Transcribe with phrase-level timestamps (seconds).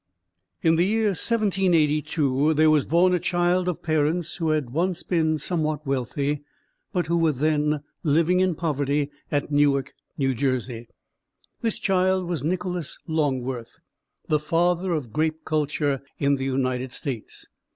[0.63, 5.37] In the year 1782 there was born a child of parents who had once been
[5.37, 6.41] somewhat wealthy,
[6.91, 10.87] but who were then living in poverty at Newark, New Jersey.
[11.61, 13.77] This child was Nicholas Longworth,
[14.27, 17.45] the father of grape culture in the United States.